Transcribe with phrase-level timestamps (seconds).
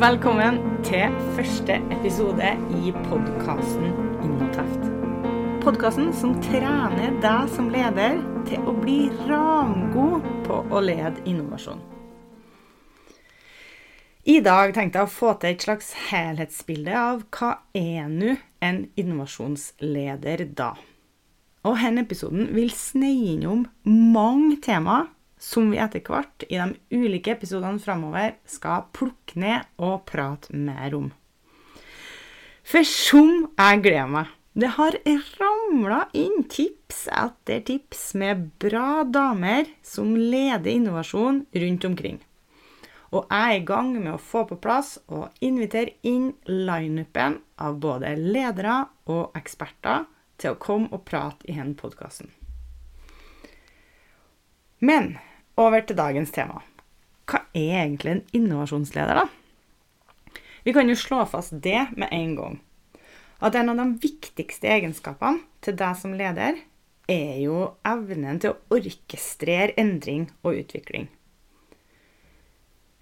[0.00, 2.48] Velkommen til første episode
[2.80, 3.92] i podkasten
[4.26, 4.88] Innoteft.
[5.62, 8.18] Podkasten som trener deg som leder
[8.50, 11.78] til å bli ramgod på å lede innovasjon.
[14.26, 18.34] I dag tenkte jeg å få til et slags helhetsbilde av hva er nå
[18.66, 20.74] en innovasjonsleder da?
[21.62, 25.06] Og denne episoden vil sneie innom mange temaer
[25.46, 30.96] som vi etter hvert i de ulike episodene framover skal plukke ned og prate mer
[30.98, 31.12] om.
[32.66, 34.32] For som jeg gleder meg!
[34.56, 34.94] Det har
[35.36, 42.16] ramla inn tips etter tips med bra damer som leder innovasjon rundt omkring.
[43.12, 47.76] Og jeg er i gang med å få på plass og invitere inn lineupen av
[47.84, 48.80] både ledere
[49.12, 50.08] og eksperter
[50.40, 52.32] til å komme og prate i denne podkasten.
[54.80, 55.18] Men
[55.56, 56.62] over til dagens tema.
[57.26, 60.40] Hva er egentlig en innovasjonsleder, da?
[60.66, 62.56] Vi kan jo slå fast det med en gang.
[63.38, 66.58] At en av de viktigste egenskapene til deg som leder,
[67.06, 71.06] er jo evnen til å orkestrere endring og utvikling.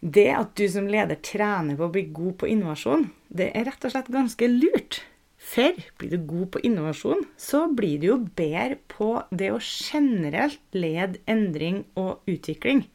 [0.05, 3.87] Det at du som leder trener på å bli god på innovasjon, det er rett
[3.89, 5.01] og slett ganske lurt.
[5.45, 10.63] For blir du god på innovasjon, så blir du jo bedre på det å generelt
[10.73, 12.87] lede endring og utvikling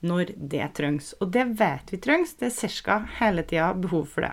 [0.00, 1.12] når det trengs.
[1.20, 2.32] Og det vet vi trengs.
[2.40, 3.02] Det er ca.
[3.20, 4.32] hele tida behov for det.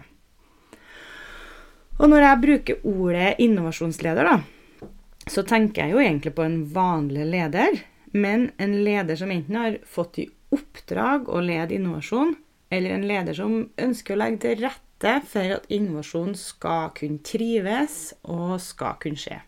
[1.97, 4.87] Og når jeg bruker ordet innovasjonsleder, da,
[5.27, 7.81] så tenker jeg jo egentlig på en vanlig leder,
[8.13, 12.35] men en leder som enten har fått i oppdrag å lede innovasjon,
[12.69, 17.21] eller en leder som ønsker å legge til rette rette for at innovasjon skal kunne
[17.23, 19.41] trives og skal kunne skje.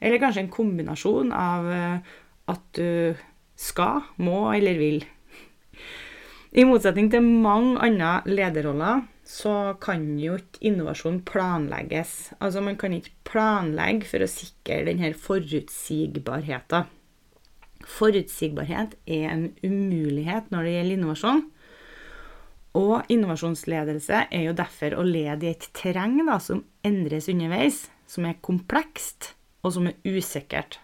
[0.00, 1.98] Eller kanskje en kombinasjon av eh,
[2.46, 3.16] at du
[3.56, 5.04] skal, må eller vil.
[6.56, 12.32] I motsetning til mange andre lederroller så kan jo ikke innovasjon planlegges.
[12.40, 16.86] Altså Man kan ikke planlegge for å sikre denne forutsigbarheten.
[17.86, 21.44] Forutsigbarhet er en umulighet når det gjelder innovasjon.
[22.76, 28.26] Og innovasjonsledelse er jo derfor å lede i et terreng da, som endres underveis, som
[28.28, 29.32] er komplekst,
[29.64, 30.78] og som er usikkert.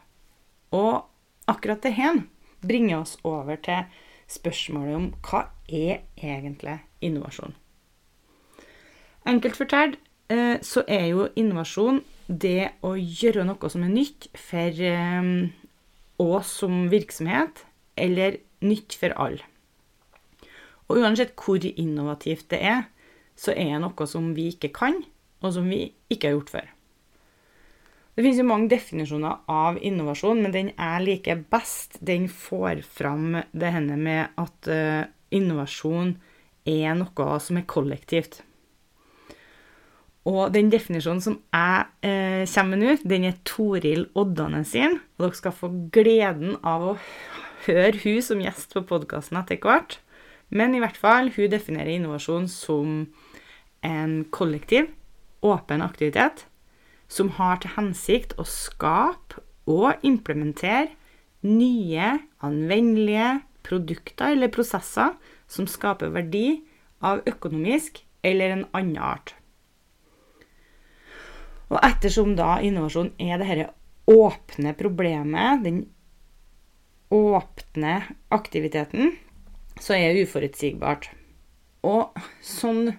[0.72, 1.04] Og
[1.50, 2.22] akkurat det her
[2.64, 3.84] bringer oss over til
[4.32, 7.52] spørsmålet om hva er egentlig innovasjon?
[9.28, 10.00] Enkelt fortalt
[10.32, 15.31] eh, så er jo innovasjon det å gjøre noe som er nytt for eh,
[16.22, 17.66] oss som virksomhet,
[18.00, 19.51] eller nytt for alle.
[20.91, 22.84] Og uansett hvor innovativt det er,
[23.38, 24.98] så er det noe som vi ikke kan,
[25.43, 26.70] og som vi ikke har gjort før.
[28.12, 33.38] Det finnes jo mange definisjoner av innovasjon, men den jeg liker best, den får fram
[33.56, 36.19] det henne med at uh, innovasjon
[36.69, 38.43] er noe som er kollektivt.
[40.28, 45.00] Og den definisjonen som jeg eh, kommer med nå, den er Toril Oddane sin.
[45.16, 46.99] Og dere skal få gleden av å
[47.66, 49.99] høre hun som gjest på podkasten etter hvert.
[50.52, 53.06] Men i hvert fall, hun definerer innovasjon som
[53.82, 54.90] en kollektiv,
[55.42, 56.44] åpen aktivitet
[57.12, 60.92] som har til hensikt å skape og implementere
[61.42, 65.16] nye, anvendelige produkter eller prosesser
[65.50, 66.62] som skaper verdi
[67.02, 69.34] av økonomisk eller en annen art.
[71.72, 73.70] Og ettersom da innovasjon er dette
[74.12, 75.82] åpne problemet, den
[77.12, 77.94] åpne
[78.32, 79.16] aktiviteten,
[79.80, 81.10] så er det uforutsigbart.
[81.86, 82.92] Og sånn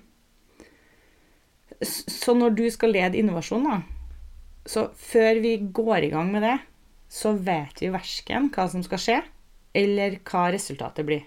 [1.83, 3.81] Så når du skal lede innovasjon, da,
[4.63, 6.53] så før vi går i gang med det,
[7.11, 9.17] så vet vi verken hva som skal skje,
[9.75, 11.25] eller hva resultatet blir.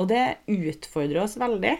[0.00, 1.74] Og det utfordrer oss veldig.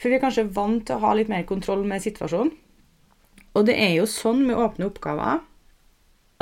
[0.00, 2.50] For vi er kanskje vant til å ha litt mer kontroll med situasjonen.
[3.52, 5.42] Og det er jo sånn med åpne oppgaver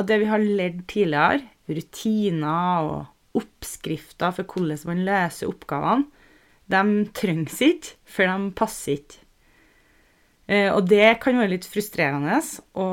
[0.01, 6.09] at det vi har ledd tidligere, rutiner og oppskrifter for hvordan man løser oppgavene,
[6.71, 9.25] de trengs ikke, for de passer ikke.
[10.51, 12.39] Eh, og det kan være litt frustrerende
[12.79, 12.87] å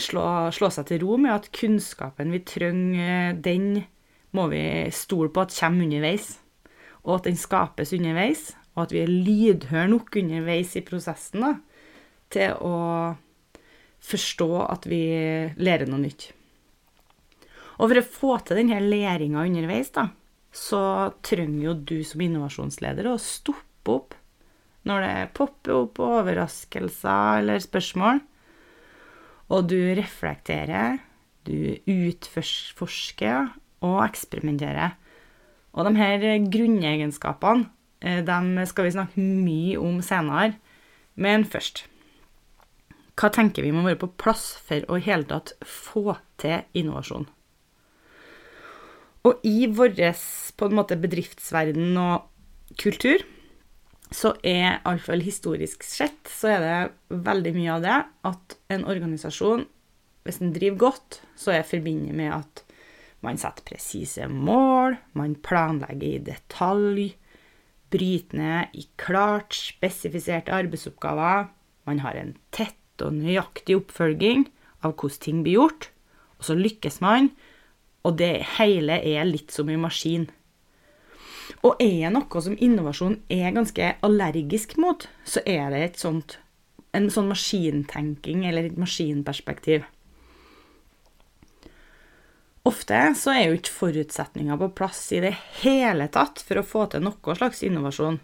[0.00, 3.84] slå, slå seg til ro med at kunnskapen vi trenger, den
[4.32, 4.62] må vi
[4.96, 6.38] stole på at kommer underveis.
[7.02, 11.56] Og at den skapes underveis, og at vi er lydhøre nok underveis i prosessen da,
[12.32, 12.76] til å
[14.02, 15.02] forstå at vi
[15.60, 16.30] lærer noe nytt.
[17.82, 20.06] Og for å få til denne læringa underveis, da,
[20.54, 24.14] så trenger jo du som innovasjonsleder å stoppe opp
[24.86, 28.22] når det popper opp overraskelser eller spørsmål,
[29.52, 31.00] og du reflekterer,
[31.42, 33.50] du utforsker
[33.82, 34.94] og eksperimenterer.
[35.74, 37.66] Og de her grunnegenskapene
[38.00, 40.54] eh, de skal vi snakke mye om senere.
[41.14, 41.86] Men først
[43.18, 47.26] Hva tenker vi må være på plass for å i hele tatt få til innovasjon?
[49.28, 49.94] Og i vår
[50.58, 52.28] på en måte bedriftsverden og
[52.80, 53.22] kultur
[54.12, 57.98] så er iallfall historisk sett så er det veldig mye av det
[58.28, 59.64] at en organisasjon,
[60.26, 62.62] hvis den driver godt, så er forbundet med at
[63.22, 67.12] man setter presise mål, man planlegger i detalj,
[67.92, 71.48] bryter ned i klart spesifiserte arbeidsoppgaver,
[71.88, 74.46] man har en tett og nøyaktig oppfølging
[74.82, 75.88] av hvordan ting blir gjort,
[76.38, 77.30] og så lykkes man,
[78.02, 80.28] og det hele er litt som en maskin.
[81.62, 86.38] Og er noe som innovasjon er ganske allergisk mot, så er det et sånt,
[86.96, 89.86] en sånn maskintenking eller et maskinperspektiv.
[92.66, 95.32] Ofte så er jo ikke forutsetninger på plass i det
[95.62, 98.20] hele tatt for å få til noe slags innovasjon.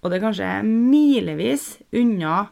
[0.00, 2.48] Og det er kanskje milevis unna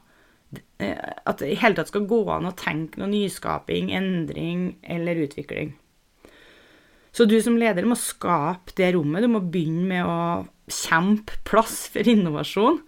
[0.78, 5.24] eh, at det i hele tatt skal gå an å tenke noe nyskaping, endring eller
[5.24, 5.74] utvikling.
[7.12, 9.24] Så du som leder må skape det rommet.
[9.24, 10.20] Du må begynne med å
[10.68, 12.80] kjempe plass for innovasjon.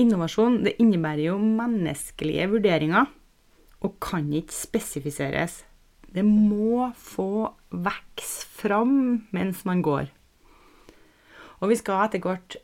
[0.00, 3.08] Innovasjon det innebærer jo menneskelige vurderinger
[3.84, 5.62] og kan ikke spesifiseres.
[6.16, 10.08] Det må få vokse fram mens man går.
[11.60, 12.58] Og vi skal etter hvert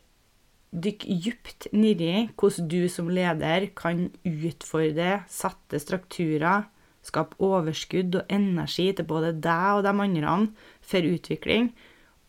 [0.73, 6.65] dykke dypt nedi hvordan du som leder kan utfordre satte strukturer,
[7.03, 10.37] skape overskudd og energi til både deg og de andre
[10.81, 11.73] for utvikling,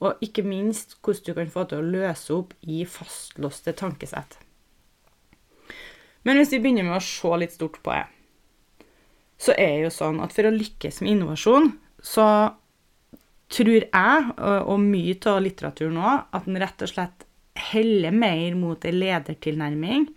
[0.03, 4.37] og ikke minst hvordan du kan få til å løse opp i fastlåste tankesett.
[6.25, 8.05] Men hvis vi begynner med å se litt stort på det,
[9.41, 11.71] så er det jo sånn at for å lykkes med innovasjon,
[12.05, 12.27] så
[13.55, 17.27] tror jeg, og mye av litteraturen òg, at den rett og slett
[17.71, 20.09] heller mer mot en ledertilnærming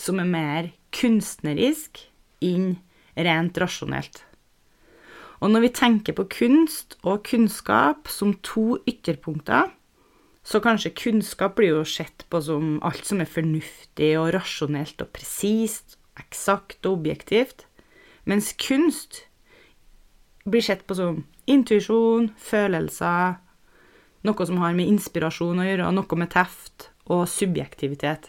[0.00, 2.00] som er mer kunstnerisk
[2.42, 2.80] inn
[3.16, 4.22] rent rasjonelt.
[5.40, 9.70] Og når vi tenker på kunst og kunnskap som to ytterpunkter,
[10.44, 15.12] så kanskje kunnskap blir jo sett på som alt som er fornuftig og rasjonelt og
[15.16, 17.66] presist, eksakt og objektivt.
[18.28, 19.24] Mens kunst
[20.48, 23.38] blir sett på som intuisjon, følelser,
[24.26, 28.28] noe som har med inspirasjon å gjøre, noe med teft og subjektivitet.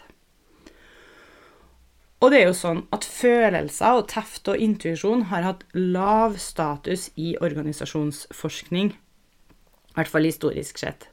[2.22, 7.08] Og det er jo sånn at følelser og teft og intuisjon har hatt lav status
[7.18, 8.92] i organisasjonsforskning.
[8.94, 11.08] I hvert fall historisk sett.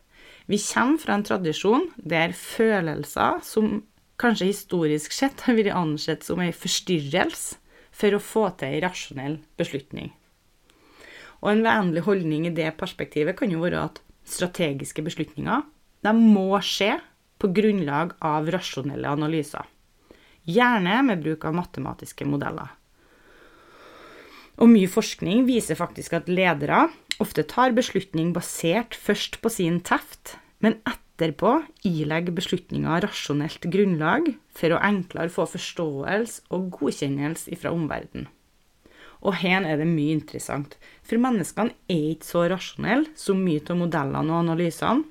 [0.45, 3.81] Vi kommer fra en tradisjon der følelser, som
[4.21, 7.57] kanskje historisk sett har vært ansett som en forstyrrelse,
[7.89, 10.13] for å få til en rasjonell beslutning.
[11.41, 15.65] Og en vennlig holdning i det perspektivet kan jo være at strategiske beslutninger
[16.05, 16.93] de må skje
[17.41, 19.65] på grunnlag av rasjonelle analyser.
[20.49, 22.71] Gjerne med bruk av matematiske modeller.
[24.59, 26.87] Og mye forskning viser faktisk at ledere
[27.23, 34.75] ofte tar beslutning basert først på sin teft, men etterpå ilegger beslutninger rasjonelt grunnlag for
[34.75, 38.27] å enklere få forståelse og godkjennelse fra omverdenen.
[39.19, 43.79] Og her er det mye interessant, for menneskene er ikke så rasjonelle som mye av
[43.81, 45.07] modellene og analysene.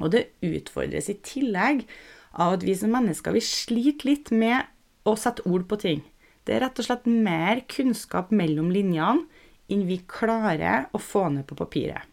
[0.00, 1.84] Og det utfordres i tillegg
[2.32, 4.68] av at vi som mennesker vi sliter litt med
[5.08, 6.02] å sette ord på ting.
[6.44, 9.26] Det er rett og slett mer kunnskap mellom linjene
[9.70, 12.06] enn vi klarer å få ned på papiret.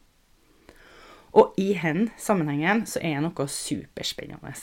[1.38, 4.54] Og i den sammenhengen så er noe superspennende.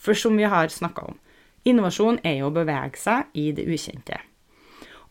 [0.00, 1.18] For som vi har snakka om,
[1.66, 4.20] innovasjon er jo å bevege seg i det ukjente.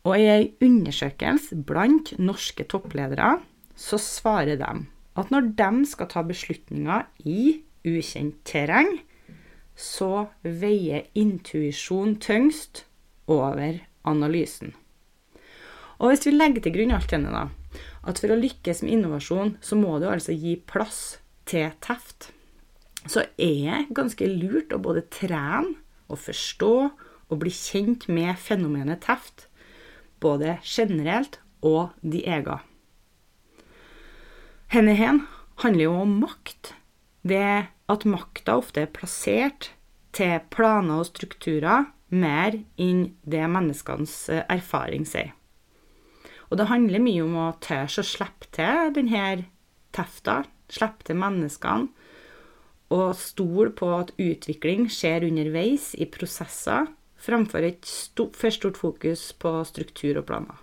[0.05, 3.39] Og i ei undersøkelse blant norske toppledere
[3.77, 4.71] så svarer de
[5.15, 8.99] at når de skal ta beslutninger i ukjent terreng,
[9.75, 12.85] så veier intuisjon tyngst
[13.27, 14.73] over analysen.
[15.99, 19.55] Og hvis vi legger til grunn alt denne, da, at for å lykkes med innovasjon,
[19.63, 21.17] så må du altså gi plass
[21.49, 22.31] til teft.
[23.05, 25.75] Så er det ganske lurt å både trene
[26.09, 26.75] og forstå
[27.25, 29.47] og bli kjent med fenomenet teft,
[30.21, 32.59] både generelt og de ega.
[34.73, 34.95] Henne
[35.61, 36.73] handler jo om makt.
[37.25, 39.71] Det at makta ofte er plassert
[40.15, 44.15] til planer og strukturer mer enn det menneskenes
[44.45, 45.33] erfaring sier.
[46.49, 49.45] Og det handler mye om å tørre å slippe til denne
[49.95, 51.89] tefta, slippe til menneskene,
[52.93, 59.31] og stole på at utvikling skjer underveis i prosesser, fremfor et stort, for stort fokus
[59.41, 60.61] på struktur og planer.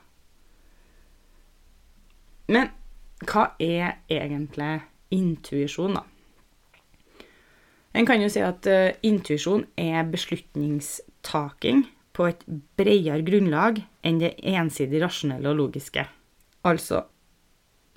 [2.52, 2.70] Men
[3.26, 6.06] hva er egentlig intuisjon, da.
[7.92, 11.84] En kan jo si at uh, intuisjon er beslutningstaking
[12.16, 12.44] på et
[12.78, 16.04] bredere grunnlag enn det ensidig rasjonelle og logiske.
[16.68, 17.04] Altså,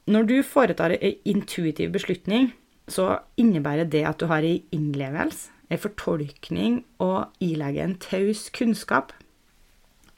[0.05, 2.51] når du foretar en intuitiv beslutning,
[2.87, 9.15] så innebærer det at du har ei innlevelse, ei fortolkning og ilegger en taus kunnskap.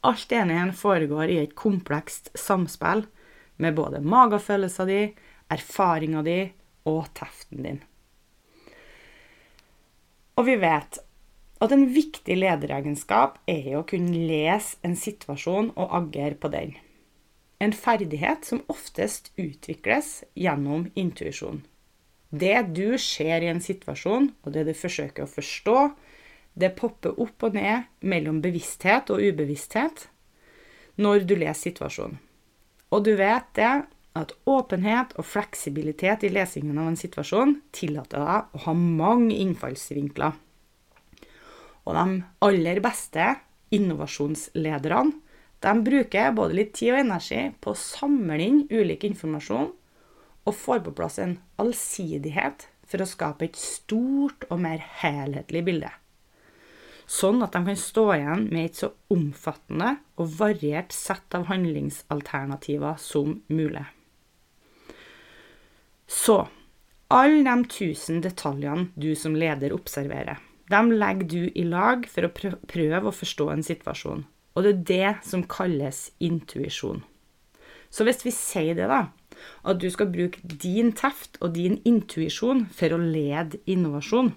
[0.03, 3.05] Alt ene igjen foregår i et komplekst samspill
[3.63, 5.13] med både magefølelsen din,
[5.49, 6.39] erfaringa di
[6.91, 7.79] og teften din.
[10.37, 10.99] Og vi vet
[11.57, 16.75] at en viktig lederegenskap er å kunne lese en situasjon og agere på den.
[17.57, 21.63] En ferdighet som oftest utvikles gjennom intuisjon.
[22.29, 25.77] Det du ser i en situasjon, og det du forsøker å forstå,
[26.57, 30.07] det popper opp og ned mellom bevissthet og ubevissthet
[31.01, 32.17] når du leser situasjonen.
[32.93, 33.73] Og du vet det
[34.23, 40.35] at åpenhet og fleksibilitet i lesingen av en situasjon tillater deg å ha mange innfallsvinkler.
[41.87, 42.05] Og de
[42.43, 43.29] aller beste
[43.75, 45.23] innovasjonslederne
[45.65, 49.71] de bruker både litt tid og energi på å samle inn ulik informasjon
[50.47, 55.89] og får på plass en allsidighet for å skape et stort og mer helhetlig bilde.
[57.07, 62.99] Sånn at de kan stå igjen med et så omfattende og variert sett av handlingsalternativer
[62.99, 63.85] som mulig.
[66.07, 66.47] Så
[67.11, 70.39] alle de tusen detaljene du som leder observerer,
[70.71, 74.25] dem legger du i lag for å prøve å forstå en situasjon.
[74.57, 77.03] Og det er det som kalles intuisjon.
[77.93, 79.05] Så hvis vi sier det, da,
[79.63, 84.33] at du skal bruke din teft og din intuisjon for å lede innovasjon,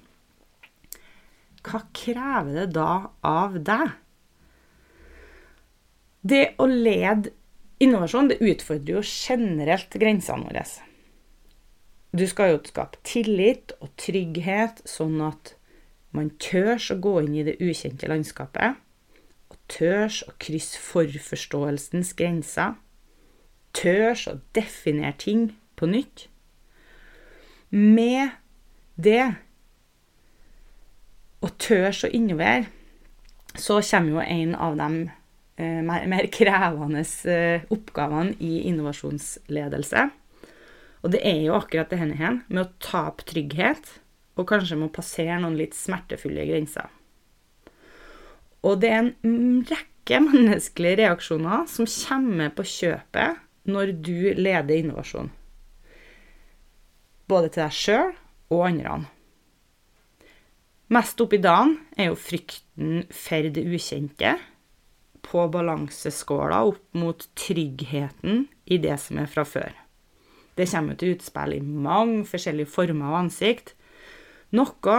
[1.67, 2.93] hva krever det da
[3.27, 3.97] av deg?
[6.21, 7.33] Det å lede
[7.81, 10.65] innovasjon det utfordrer jo generelt grensene våre.
[12.11, 15.55] Du skal jo skape tillit og trygghet, sånn at
[16.11, 18.81] man tør å gå inn i det ukjente landskapet.
[19.51, 22.75] Og tør å krysse forforståelsens grenser.
[23.77, 26.27] Tør å definere ting på nytt.
[27.71, 28.35] Med
[28.99, 29.31] det,
[31.41, 32.67] og tør å innovere,
[33.55, 34.89] så kommer jo en av de
[35.63, 40.09] eh, mer, mer, krevende eh, oppgavene i innovasjonsledelse.
[41.01, 44.01] Og det er jo akkurat det her med å ta opp trygghet,
[44.37, 46.89] og kanskje må passere noen litt smertefulle grenser.
[48.67, 53.41] Og det er en rekke menneskelige reaksjoner som kommer på kjøpet
[53.71, 55.31] når du leder innovasjon.
[57.31, 58.15] Både til deg sjøl
[58.51, 59.01] og andre.
[60.91, 64.35] Mest oppi dagen er jo frykten for det ukjente
[65.23, 69.71] på balanseskåla opp mot tryggheten i det som er fra før.
[70.59, 73.75] Det kommer til utspill i mange forskjellige former og ansikt,
[74.57, 74.97] noe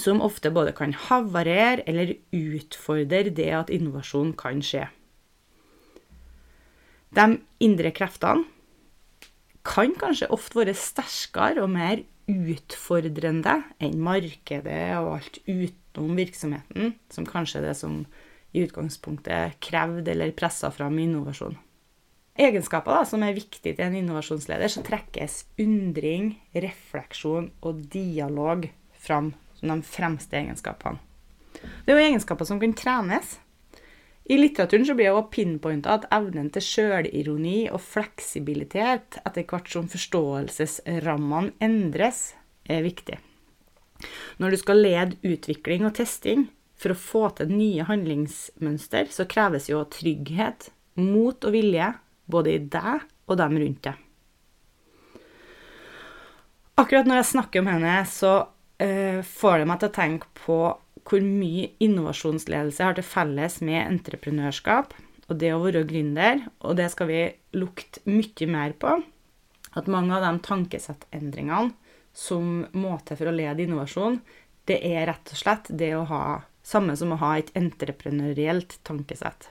[0.00, 4.88] som ofte både kan havarere eller utfordre det at innovasjon kan skje.
[7.14, 7.26] De
[7.62, 8.48] indre kreftene
[9.64, 17.28] kan kanskje ofte være sterkere og mer utfordrende enn markedet og alt utenom virksomheten, som
[17.28, 18.02] kanskje er det som
[18.54, 21.56] i utgangspunktet krevde eller pressa fram innovasjon
[22.38, 28.68] egenskaper da, som er viktige til en innovasjonsleder, så trekkes undring, refleksjon og dialog
[29.04, 31.00] fram som de fremste egenskapene.
[31.84, 33.38] Det er jo egenskaper som kan trenes.
[34.24, 39.68] I litteraturen så blir det også pinpointa at evnen til sjølironi og fleksibilitet etter hvert
[39.70, 42.32] som forståelsesrammene endres,
[42.64, 43.18] er viktig.
[44.40, 46.46] Når du skal lede utvikling og testing
[46.80, 51.90] for å få til nye handlingsmønster, så kreves jo trygghet, mot og vilje
[52.30, 54.00] både i deg og dem rundt deg.
[56.80, 60.58] Akkurat når jeg snakker om henne, så uh, får det meg til å tenke på
[61.04, 64.94] hvor mye innovasjonsledelse har til felles med entreprenørskap
[65.28, 67.20] og det å være gründer, og det skal vi
[67.56, 68.98] lukte mye mer på.
[69.74, 71.72] At mange av de tankesettendringene
[72.14, 74.20] som må til for å lede innovasjon,
[74.68, 76.24] det er rett og slett det å ha
[76.64, 79.50] samme som å ha et entreprenørielt tankesett.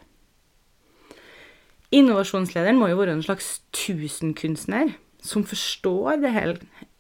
[1.94, 6.56] Innovasjonslederen må jo være en slags tusenkunstner som forstår det hele,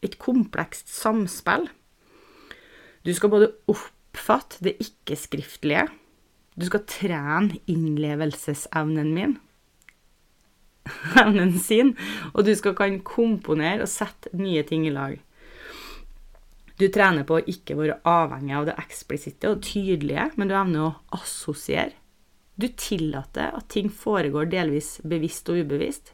[0.05, 1.65] et komplekst samspill.
[3.03, 5.87] Du skal både oppfatte det ikke-skriftlige,
[6.53, 9.35] du skal trene innlevelsesevnen min,
[11.23, 11.95] evnen sin,
[12.33, 15.17] og du skal kan komponere og sette nye ting i lag.
[16.77, 20.85] Du trener på å ikke være avhengig av det eksplisitte og tydelige, men du evner
[20.85, 21.97] å assosiere
[22.55, 26.13] du tillater at ting foregår delvis bevisst og ubevisst.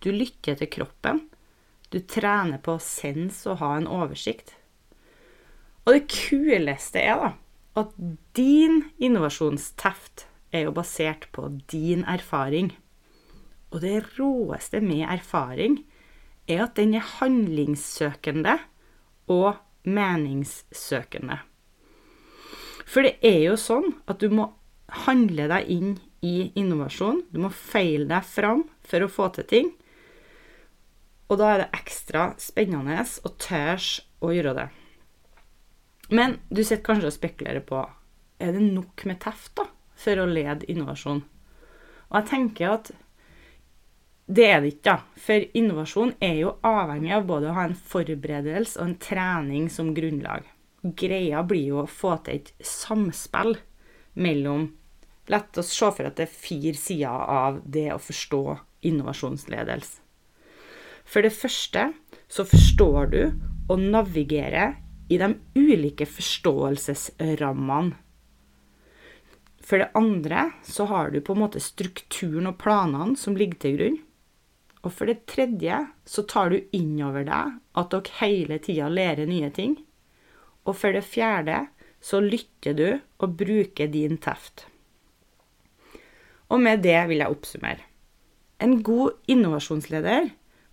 [0.00, 1.24] Du lytter til kroppen.
[1.92, 4.54] Du trener på sens og ha en oversikt.
[5.84, 7.32] Og det kuleste er da
[7.74, 7.90] at
[8.38, 12.70] din innovasjonsteft er jo basert på din erfaring.
[13.74, 15.80] Og det råeste med erfaring
[16.46, 18.58] er at den er handlingssøkende
[19.32, 21.40] og meningssøkende.
[22.86, 24.52] For det er jo sånn at du må
[25.04, 27.24] handle deg inn i innovasjon.
[27.30, 29.72] Du må feile deg fram for å få til ting.
[31.28, 34.66] Og da er det ekstra spennende å tørs å gjøre det.
[36.14, 37.80] Men du sitter kanskje og spekulerer på
[38.42, 39.64] er det nok med teft da,
[39.96, 41.22] for å lede innovasjon.
[42.10, 42.90] Og jeg tenker at
[44.24, 45.20] det er det ikke, da.
[45.20, 49.92] For innovasjon er jo avhengig av både å ha en forberedelse og en trening som
[49.96, 50.46] grunnlag.
[50.96, 53.56] Greia blir jo å få til et samspill
[54.20, 54.70] mellom
[55.32, 58.42] La oss se for at det er fire sider av det å forstå
[58.84, 60.00] innovasjonsledelse.
[61.04, 61.92] For det første
[62.32, 63.22] så forstår du
[63.68, 64.76] og navigerer
[65.12, 67.96] i de ulike forståelsesrammene.
[69.64, 73.78] For det andre så har du på en måte strukturen og planene som ligger til
[73.78, 73.96] grunn.
[74.84, 79.24] Og for det tredje så tar du inn over deg at dere hele tida lærer
[79.28, 79.78] nye ting.
[80.68, 81.62] Og for det fjerde
[82.04, 82.88] så lytter du
[83.24, 84.66] og bruker din teft.
[86.52, 87.84] Og med det vil jeg oppsummere.
[88.62, 90.30] En god innovasjonsleder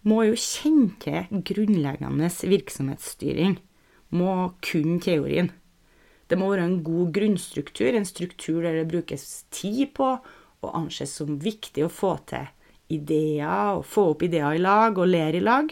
[0.07, 3.57] må jo kjenne til grunnleggende virksomhetsstyring.
[4.11, 5.51] Må kunne teorien.
[6.27, 10.13] Det må være en god grunnstruktur, en struktur der det brukes tid på
[10.61, 12.47] og anses som viktig å få til
[12.91, 15.71] ideer, og få opp ideer i lag og lære i lag.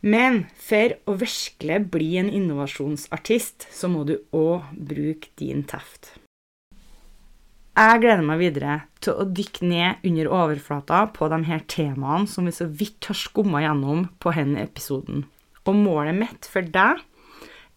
[0.00, 6.14] Men for å virkelig bli en innovasjonsartist, så må du òg bruke din teft.
[7.78, 12.48] Jeg gleder meg videre til å dykke ned under overflata på de her temaene som
[12.48, 15.28] vi så vidt har skumma gjennom på denne episoden.
[15.62, 17.04] Og målet mitt for deg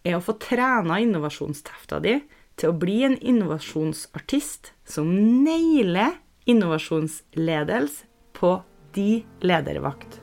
[0.01, 2.15] er å få trena innovasjonstefta di
[2.57, 5.11] til å bli en innovasjonsartist som
[5.45, 6.17] nailer
[6.49, 8.09] innovasjonsledelse
[8.41, 8.55] på
[8.97, 10.17] de ledervakt.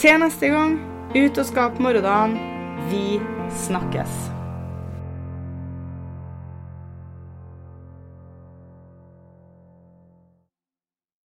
[0.00, 0.78] Til neste gang,
[1.12, 2.40] ut og skap morgendagen.
[2.88, 3.20] Vi
[3.66, 4.35] snakkes.